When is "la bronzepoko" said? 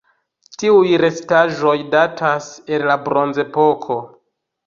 2.93-4.01